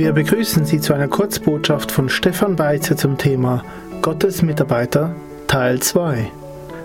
[0.00, 3.62] Wir begrüßen Sie zu einer Kurzbotschaft von Stefan Beize zum Thema
[4.00, 5.14] Gottes Mitarbeiter
[5.46, 6.32] Teil 2.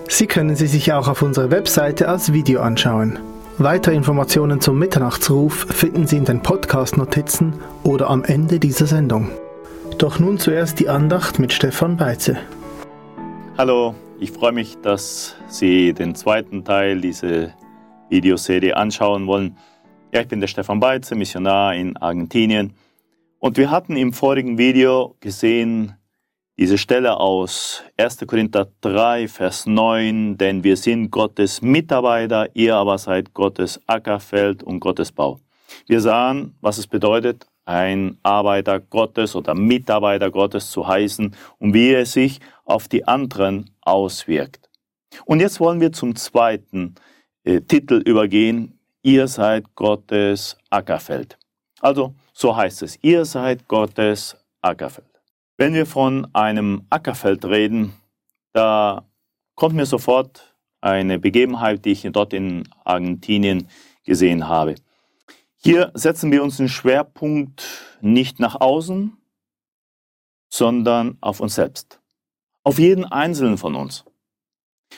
[0.09, 3.17] Sie können sie sich auch auf unserer Webseite als Video anschauen.
[3.57, 9.31] Weitere Informationen zum Mitternachtsruf finden Sie in den Podcast-Notizen oder am Ende dieser Sendung.
[9.97, 12.35] Doch nun zuerst die Andacht mit Stefan Beize.
[13.57, 17.53] Hallo, ich freue mich, dass Sie den zweiten Teil dieser
[18.09, 19.55] Videoserie anschauen wollen.
[20.13, 22.73] Ja, ich bin der Stefan Beize, Missionar in Argentinien.
[23.45, 25.93] Und wir hatten im vorigen Video gesehen,
[26.57, 28.25] diese Stelle aus 1.
[28.25, 34.79] Korinther 3, Vers 9, denn wir sind Gottes Mitarbeiter, ihr aber seid Gottes Ackerfeld und
[34.79, 35.39] Gottes Bau.
[35.85, 41.91] Wir sahen, was es bedeutet, ein Arbeiter Gottes oder Mitarbeiter Gottes zu heißen und wie
[41.91, 44.71] er sich auf die anderen auswirkt.
[45.25, 46.95] Und jetzt wollen wir zum zweiten
[47.43, 48.79] äh, Titel übergehen.
[49.03, 51.37] Ihr seid Gottes Ackerfeld.
[51.85, 55.21] Also, so heißt es, ihr seid Gottes Ackerfeld.
[55.55, 57.93] Wenn wir von einem Ackerfeld reden,
[58.53, 59.05] da
[59.53, 63.67] kommt mir sofort eine Begebenheit, die ich dort in Argentinien
[64.03, 64.73] gesehen habe.
[65.57, 67.63] Hier setzen wir uns den Schwerpunkt
[68.01, 69.15] nicht nach außen,
[70.49, 71.99] sondern auf uns selbst.
[72.63, 74.05] Auf jeden Einzelnen von uns.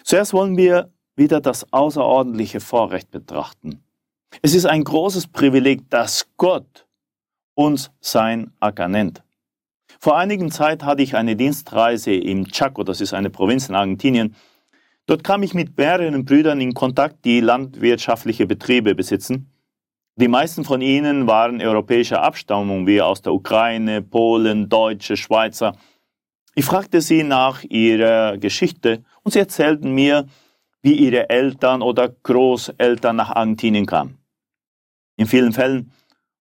[0.05, 3.83] Zuerst wollen wir wieder das außerordentliche Vorrecht betrachten.
[4.41, 6.87] Es ist ein großes Privileg, dass Gott
[7.55, 9.23] uns sein Acker nennt.
[9.99, 14.35] Vor einigen Zeit hatte ich eine Dienstreise im Chaco, das ist eine Provinz in Argentinien.
[15.07, 19.51] Dort kam ich mit mehreren Brüdern in Kontakt, die landwirtschaftliche Betriebe besitzen.
[20.17, 25.77] Die meisten von ihnen waren europäischer Abstammung, wie aus der Ukraine, Polen, Deutsche, Schweizer.
[26.55, 30.25] Ich fragte sie nach ihrer Geschichte und sie erzählten mir,
[30.81, 34.17] wie ihre Eltern oder Großeltern nach Argentinien kamen.
[35.17, 35.91] In vielen Fällen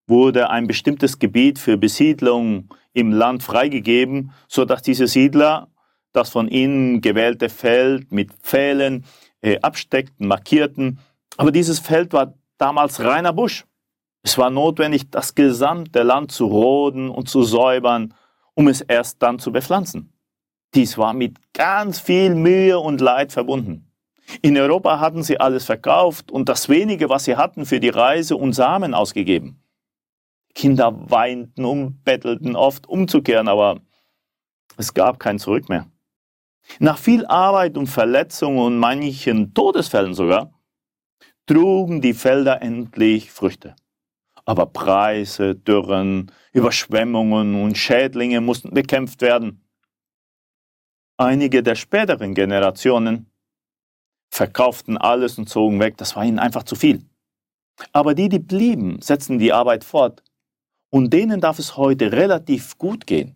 [0.07, 5.67] wurde ein bestimmtes Gebiet für Besiedlung im Land freigegeben, so dass diese Siedler
[6.13, 9.05] das von ihnen gewählte Feld mit Pfählen
[9.41, 10.99] äh, absteckten, markierten.
[11.37, 13.65] Aber dieses Feld war damals reiner Busch.
[14.23, 18.13] Es war notwendig, das gesamte Land zu roden und zu säubern,
[18.55, 20.11] um es erst dann zu bepflanzen.
[20.73, 23.86] Dies war mit ganz viel Mühe und Leid verbunden.
[24.41, 28.35] In Europa hatten sie alles verkauft und das wenige, was sie hatten, für die Reise
[28.35, 29.63] und Samen ausgegeben.
[30.53, 33.79] Kinder weinten und bettelten oft umzukehren, aber
[34.75, 35.89] es gab kein Zurück mehr.
[36.79, 40.51] Nach viel Arbeit und Verletzungen und manchen Todesfällen sogar,
[41.45, 43.75] trugen die Felder endlich Früchte.
[44.45, 49.63] Aber Preise, Dürren, Überschwemmungen und Schädlinge mussten bekämpft werden.
[51.17, 53.26] Einige der späteren Generationen
[54.37, 57.03] verkauften alles und zogen weg, das war ihnen einfach zu viel.
[57.91, 60.23] Aber die, die blieben, setzten die Arbeit fort
[60.89, 63.35] und denen darf es heute relativ gut gehen.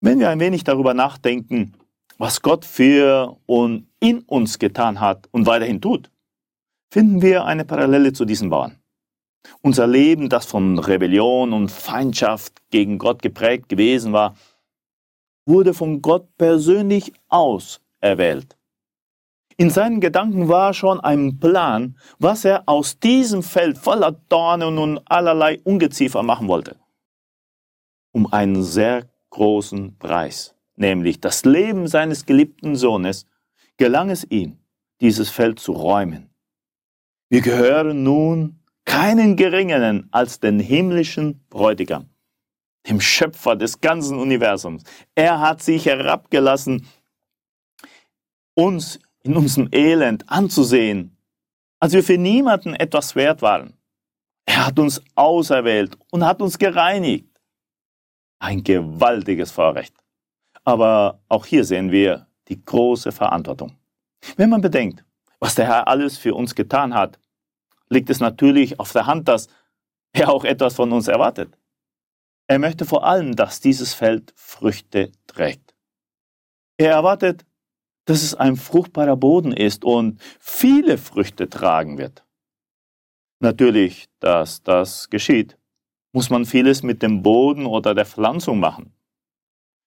[0.00, 1.74] Wenn wir ein wenig darüber nachdenken,
[2.16, 6.10] was Gott für und in uns getan hat und weiterhin tut,
[6.92, 8.78] finden wir eine Parallele zu diesen Bauern.
[9.62, 14.36] Unser Leben, das von Rebellion und Feindschaft gegen Gott geprägt gewesen war,
[15.46, 18.59] wurde von Gott persönlich auserwählt.
[19.60, 25.02] In seinen Gedanken war schon ein Plan, was er aus diesem Feld voller Dornen und
[25.04, 26.76] allerlei Ungeziefer machen wollte.
[28.10, 33.26] Um einen sehr großen Preis, nämlich das Leben seines geliebten Sohnes,
[33.76, 34.56] gelang es ihm,
[35.02, 36.30] dieses Feld zu räumen.
[37.28, 42.08] Wir gehören nun keinen geringeren als den himmlischen Bräutigam,
[42.88, 44.84] dem Schöpfer des ganzen Universums.
[45.14, 46.86] Er hat sich herabgelassen,
[48.54, 51.16] uns in unserem Elend anzusehen,
[51.78, 53.74] als wir für niemanden etwas wert waren.
[54.46, 57.28] Er hat uns auserwählt und hat uns gereinigt.
[58.38, 59.94] Ein gewaltiges Vorrecht.
[60.64, 63.76] Aber auch hier sehen wir die große Verantwortung.
[64.36, 65.04] Wenn man bedenkt,
[65.38, 67.18] was der Herr alles für uns getan hat,
[67.88, 69.48] liegt es natürlich auf der Hand, dass
[70.12, 71.56] er auch etwas von uns erwartet.
[72.46, 75.74] Er möchte vor allem, dass dieses Feld Früchte trägt.
[76.76, 77.46] Er erwartet,
[78.04, 82.24] dass es ein fruchtbarer Boden ist und viele Früchte tragen wird.
[83.40, 85.56] Natürlich, dass das geschieht,
[86.12, 88.92] muss man vieles mit dem Boden oder der Pflanzung machen.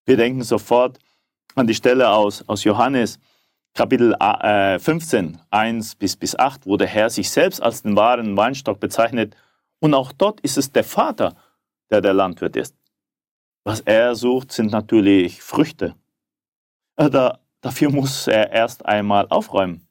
[0.06, 1.00] Wir denken sofort
[1.56, 3.19] an die Stelle aus, aus Johannes
[3.74, 4.15] Kapitel
[4.80, 8.80] 15, äh, 1 bis, bis 8, wo der Herr sich selbst als den wahren Weinstock
[8.80, 9.36] bezeichnet.
[9.80, 11.36] Und auch dort ist es der Vater,
[11.89, 12.75] der der Landwirt ist.
[13.63, 15.95] Was er sucht, sind natürlich Früchte.
[16.98, 19.88] Äh, da Dafür muss er erst einmal aufräumen.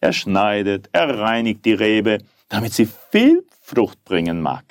[0.00, 2.18] Er schneidet, er reinigt die Rebe,
[2.48, 4.64] damit sie viel Frucht bringen mag.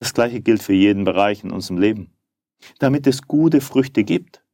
[0.00, 2.12] Das gleiche gilt für jeden Bereich in unserem Leben.
[2.78, 4.44] Damit es gute Früchte gibt,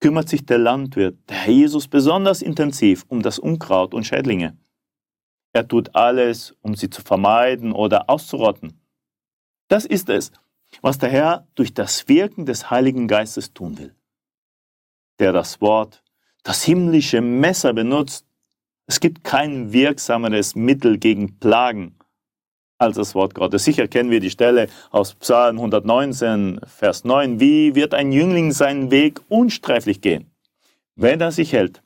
[0.00, 4.58] kümmert sich der Landwirt, der Herr Jesus, besonders intensiv um das Unkraut und Schädlinge.
[5.52, 8.80] Er tut alles, um sie zu vermeiden oder auszurotten.
[9.68, 10.32] Das ist es,
[10.80, 13.94] was der Herr durch das Wirken des Heiligen Geistes tun will.
[15.20, 16.02] Der das Wort,
[16.42, 18.26] das himmlische Messer benutzt.
[18.86, 21.96] Es gibt kein wirksameres Mittel gegen Plagen
[22.78, 23.64] als das Wort Gottes.
[23.64, 27.38] Sicher kennen wir die Stelle aus Psalm 119, Vers 9.
[27.38, 30.30] Wie wird ein Jüngling seinen Weg unsträflich gehen,
[30.96, 31.82] wenn er sich hält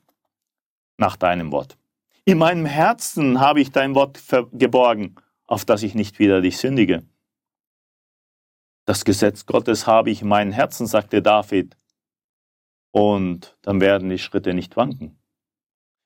[0.97, 1.77] nach deinem Wort?
[2.25, 4.19] In meinem Herzen habe ich dein Wort
[4.51, 5.15] geborgen,
[5.45, 7.03] auf das ich nicht wieder dich sündige.
[8.85, 11.77] Das Gesetz Gottes habe ich in meinem Herzen, sagte David,
[12.97, 15.19] und dann werden die Schritte nicht wanken.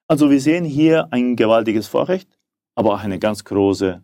[0.09, 2.37] Also wir sehen hier ein gewaltiges Vorrecht,
[2.75, 4.01] aber auch eine ganz große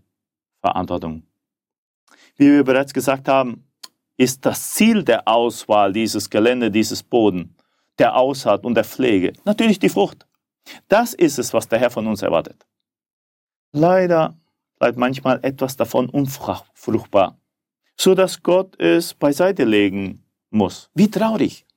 [0.62, 1.24] Verantwortung.
[2.38, 3.66] Wie wir bereits gesagt haben,
[4.16, 7.58] ist das Ziel der Auswahl dieses Gelände, dieses Boden,
[8.00, 10.26] der Aussaat und der Pflege natürlich die Frucht.
[10.88, 12.66] Das ist es, was der Herr von uns erwartet.
[13.74, 14.38] Leider
[14.80, 17.38] bleibt manchmal etwas davon unfruchtbar,
[17.98, 20.90] so dass Gott es beiseite legen muss.
[20.94, 21.68] Wie traurig.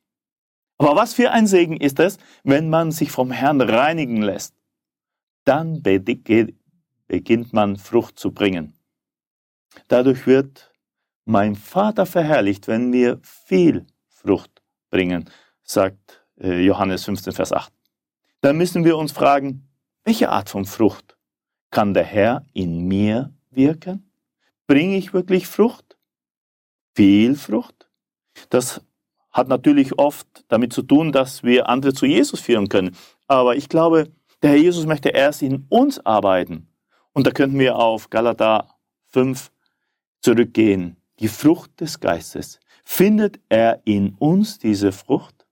[0.80, 4.54] Aber was für ein Segen ist es, wenn man sich vom Herrn reinigen lässt.
[5.44, 8.72] Dann beginnt man Frucht zu bringen.
[9.88, 10.72] Dadurch wird
[11.26, 15.28] mein Vater verherrlicht, wenn wir viel Frucht bringen,
[15.62, 17.70] sagt äh, Johannes 15, Vers 8.
[18.40, 19.68] Dann müssen wir uns fragen,
[20.04, 21.18] welche Art von Frucht
[21.70, 24.10] kann der Herr in mir wirken?
[24.66, 25.98] Bringe ich wirklich Frucht?
[26.94, 27.90] Viel Frucht?
[28.48, 28.80] Das
[29.30, 32.96] hat natürlich oft damit zu tun, dass wir andere zu Jesus führen können.
[33.28, 34.10] Aber ich glaube,
[34.42, 36.68] der Herr Jesus möchte erst in uns arbeiten
[37.12, 38.76] und da könnten wir auf Galater
[39.08, 39.50] 5
[40.20, 40.96] zurückgehen.
[41.18, 42.60] Die Frucht des Geistes.
[42.84, 45.46] Findet er in uns diese Frucht?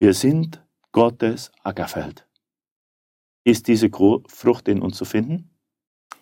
[0.00, 0.62] Wir sind
[0.92, 2.26] Gottes Ackerfeld.
[3.44, 5.50] Ist diese Frucht in uns zu finden?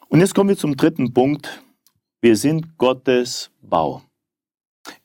[0.08, 1.62] Und jetzt kommen wir zum dritten Punkt.
[2.20, 4.02] Wir sind Gottes Bau.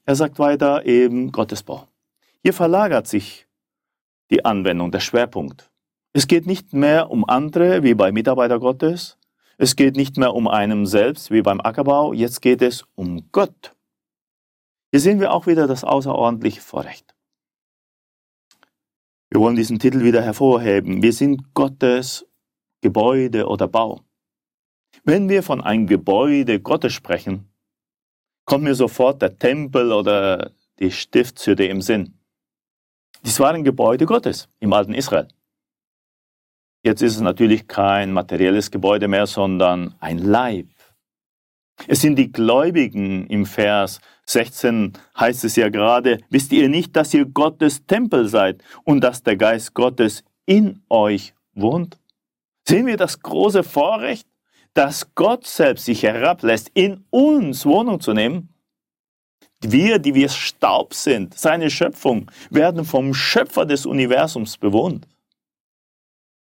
[0.08, 1.90] Er sagt weiter eben Gottes Bau.
[2.42, 3.46] Hier verlagert sich
[4.32, 5.70] die Anwendung, der Schwerpunkt.
[6.14, 9.18] Es geht nicht mehr um andere wie bei Mitarbeiter Gottes.
[9.58, 12.14] Es geht nicht mehr um einen selbst wie beim Ackerbau.
[12.14, 13.76] Jetzt geht es um Gott.
[14.92, 17.14] Hier sehen wir auch wieder das außerordentliche Vorrecht.
[19.30, 21.04] Wir wollen diesen Titel wieder hervorheben.
[21.04, 22.26] Wir sind Gottes
[22.80, 24.00] Gebäude oder Bau.
[25.04, 27.47] Wenn wir von einem Gebäude Gottes sprechen,
[28.48, 32.18] kommt mir sofort der Tempel oder die Stiftshütte im Sinn.
[33.24, 35.28] Dies waren Gebäude Gottes im alten Israel.
[36.84, 40.68] Jetzt ist es natürlich kein materielles Gebäude mehr, sondern ein Leib.
[41.88, 47.14] Es sind die Gläubigen im Vers 16 heißt es ja gerade, wisst ihr nicht, dass
[47.14, 51.98] ihr Gottes Tempel seid und dass der Geist Gottes in euch wohnt?
[52.68, 54.28] Sehen wir das große Vorrecht,
[54.74, 58.54] dass Gott selbst sich herablässt, in uns Wohnung zu nehmen?
[59.62, 65.08] Wir, die wir Staub sind, seine Schöpfung, werden vom Schöpfer des Universums bewohnt.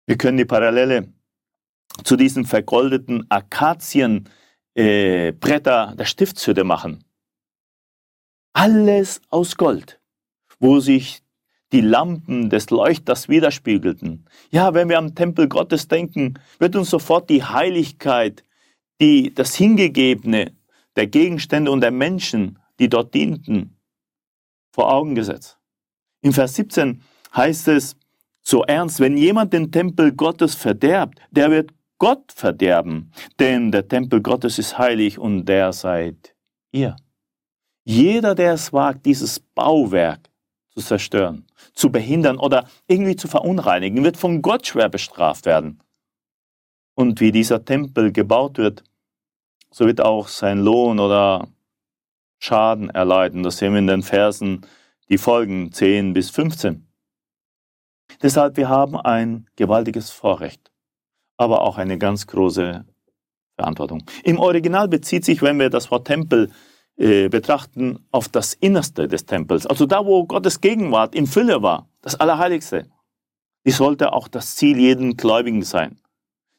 [0.06, 1.12] Wir können die Parallele
[2.04, 4.30] zu diesen vergoldeten Akazienbretter
[4.74, 7.04] äh, der Stiftshütte machen.
[8.54, 10.00] Alles aus Gold,
[10.58, 11.22] wo sich
[11.72, 14.26] die Lampen des Leuchters widerspiegelten.
[14.50, 18.44] Ja, wenn wir am Tempel Gottes denken, wird uns sofort die Heiligkeit,
[19.00, 20.52] die, das Hingegebene
[20.96, 23.78] der Gegenstände und der Menschen, die dort dienten,
[24.70, 25.58] vor Augen gesetzt.
[26.20, 27.02] Im Vers 17
[27.34, 27.96] heißt es,
[28.42, 34.20] so ernst, wenn jemand den Tempel Gottes verderbt, der wird Gott verderben, denn der Tempel
[34.20, 36.34] Gottes ist heilig und der seid
[36.72, 36.96] ihr.
[37.84, 40.28] Jeder, der es wagt, dieses Bauwerk
[40.74, 45.80] zu zerstören, zu behindern oder irgendwie zu verunreinigen, wird von Gott schwer bestraft werden.
[46.94, 48.84] Und wie dieser Tempel gebaut wird,
[49.70, 51.48] so wird auch sein Lohn oder
[52.38, 53.42] Schaden erleiden.
[53.42, 54.66] Das sehen wir in den Versen,
[55.08, 56.86] die folgen 10 bis 15.
[58.20, 60.70] Deshalb, wir haben ein gewaltiges Vorrecht,
[61.36, 62.84] aber auch eine ganz große
[63.56, 64.04] Verantwortung.
[64.24, 66.50] Im Original bezieht sich, wenn wir das Wort Tempel
[66.96, 71.88] äh, betrachten, auf das Innerste des Tempels, also da, wo Gottes Gegenwart in Fülle war,
[72.00, 72.86] das Allerheiligste.
[73.64, 76.00] Dies sollte auch das Ziel jeden Gläubigen sein,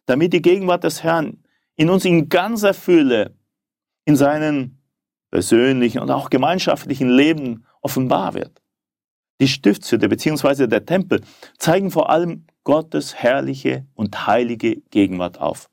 [0.06, 1.44] damit die Gegenwart des Herrn
[1.76, 3.36] in uns in ganzer Fülle,
[4.06, 4.78] in seinem
[5.32, 8.62] persönlichen und auch gemeinschaftlichen Leben offenbar wird.
[9.42, 10.68] Die Stiftshütte bzw.
[10.68, 11.22] der Tempel
[11.58, 15.70] zeigen vor allem Gottes herrliche und heilige Gegenwart auf.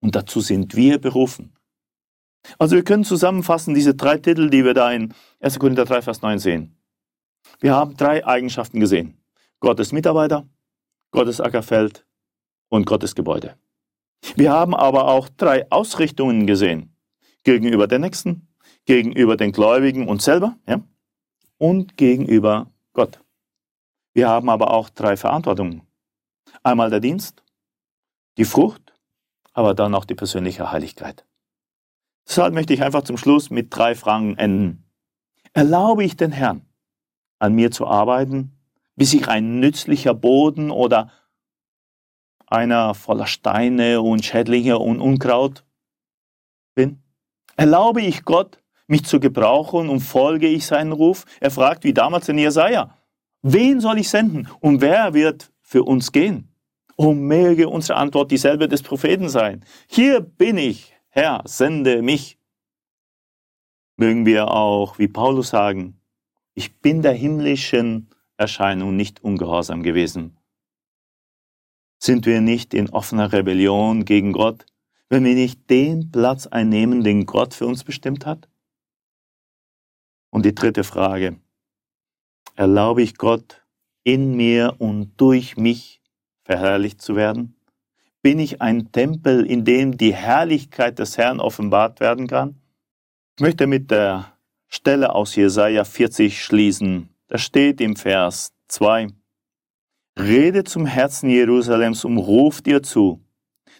[0.00, 1.52] Und dazu sind wir berufen.
[2.58, 5.58] Also wir können zusammenfassen diese drei Titel, die wir da in 1.
[5.58, 6.76] Korinther 3, Vers 9 sehen.
[7.60, 9.18] Wir haben drei Eigenschaften gesehen.
[9.60, 10.46] Gottes Mitarbeiter,
[11.10, 12.06] Gottes Ackerfeld
[12.68, 13.56] und Gottes Gebäude.
[14.36, 16.94] Wir haben aber auch drei Ausrichtungen gesehen.
[17.44, 18.48] Gegenüber den Nächsten,
[18.84, 20.80] gegenüber den Gläubigen und selber ja,
[21.58, 23.20] und gegenüber Gott.
[24.14, 25.82] Wir haben aber auch drei Verantwortungen.
[26.62, 27.42] Einmal der Dienst,
[28.36, 28.94] die Frucht,
[29.52, 31.27] aber dann auch die persönliche Heiligkeit.
[32.28, 34.84] Deshalb möchte ich einfach zum Schluss mit drei Fragen enden.
[35.54, 36.62] Erlaube ich den Herrn,
[37.38, 38.52] an mir zu arbeiten,
[38.96, 41.10] bis ich ein nützlicher Boden oder
[42.46, 45.64] einer voller Steine und Schädlinge und Unkraut
[46.74, 47.02] bin?
[47.56, 51.24] Erlaube ich Gott, mich zu gebrauchen und folge ich seinen Ruf?
[51.40, 52.94] Er fragt wie damals in Jesaja,
[53.40, 56.54] wen soll ich senden und wer wird für uns gehen?
[56.96, 59.64] Oh, möge unsere Antwort dieselbe des Propheten sein.
[59.86, 62.38] Hier bin ich, Herr, sende mich.
[63.96, 66.00] Mögen wir auch wie Paulus sagen,
[66.54, 70.38] ich bin der himmlischen Erscheinung nicht ungehorsam gewesen.
[71.98, 74.66] Sind wir nicht in offener Rebellion gegen Gott,
[75.08, 78.48] wenn wir nicht den Platz einnehmen, den Gott für uns bestimmt hat?
[80.30, 81.40] Und die dritte Frage.
[82.54, 83.64] Erlaube ich Gott,
[84.04, 86.02] in mir und durch mich
[86.44, 87.57] verherrlicht zu werden?
[88.22, 92.56] Bin ich ein Tempel, in dem die Herrlichkeit des Herrn offenbart werden kann?
[93.36, 94.32] Ich möchte mit der
[94.66, 97.08] Stelle aus Jesaja 40 schließen.
[97.28, 99.08] Da steht im Vers 2,
[100.18, 103.22] Rede zum Herzen Jerusalems und ruft ihr zu,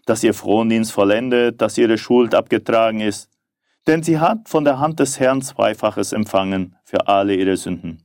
[0.06, 3.28] dass ihr Frondienst vollendet, dass ihre Schuld abgetragen ist.
[3.88, 8.04] Denn sie hat von der Hand des Herrn Zweifaches empfangen für alle ihre Sünden.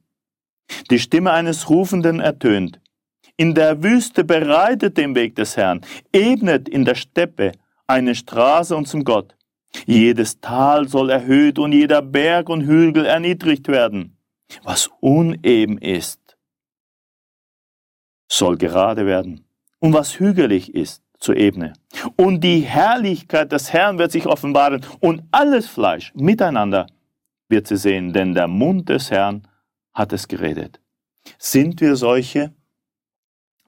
[0.90, 2.80] Die Stimme eines Rufenden ertönt.
[3.38, 7.54] In der Wüste bereitet den Weg des Herrn, ebnet in der Steppe
[7.88, 9.36] eine Straße unserem Gott.
[9.86, 14.18] Jedes Tal soll erhöht und jeder Berg und Hügel erniedrigt werden.
[14.64, 16.38] Was uneben ist,
[18.32, 19.46] soll gerade werden.
[19.80, 21.74] Und was hügelig ist, zur Ebene.
[22.18, 26.88] Und die Herrlichkeit des Herrn wird sich offenbaren und alles Fleisch miteinander
[27.48, 29.48] wird sie sehen, denn der Mund des Herrn
[29.94, 30.82] hat es geredet.
[31.38, 32.54] Sind wir solche,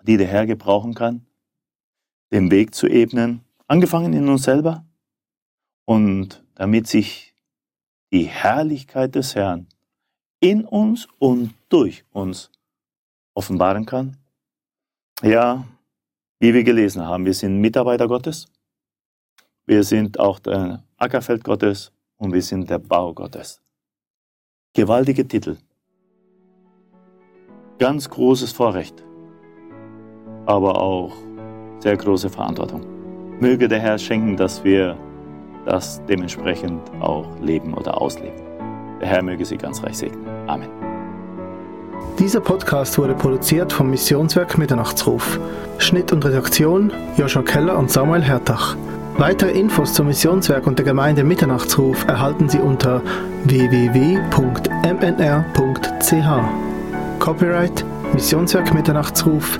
[0.07, 1.25] die der Herr gebrauchen kann,
[2.31, 4.85] den Weg zu ebnen, angefangen in uns selber
[5.85, 7.33] und damit sich
[8.11, 9.67] die Herrlichkeit des Herrn
[10.39, 12.51] in uns und durch uns
[13.33, 14.17] offenbaren kann?
[15.21, 15.65] Ja,
[16.39, 18.47] wie wir gelesen haben, wir sind Mitarbeiter Gottes,
[19.65, 23.61] wir sind auch der Ackerfeld Gottes und wir sind der Bau Gottes.
[24.73, 25.57] Gewaltige Titel.
[27.79, 29.04] Ganz großes Vorrecht,
[30.45, 31.11] aber auch
[31.79, 32.81] sehr große Verantwortung.
[33.39, 34.95] Möge der Herr schenken, dass wir
[35.65, 38.39] das dementsprechend auch leben oder ausleben.
[39.01, 40.25] Der Herr möge Sie ganz reich segnen.
[40.47, 40.69] Amen.
[42.19, 45.39] Dieser Podcast wurde produziert vom Missionswerk Mitternachtsruf.
[45.79, 48.77] Schnitt und Redaktion Joshua Keller und Samuel Hertach.
[49.17, 53.01] Weitere Infos zum Missionswerk und der Gemeinde Mitternachtsruf erhalten Sie unter
[53.45, 54.29] www.mnr.ch.
[57.19, 59.59] Copyright Missionswerk Mitternachtsruf,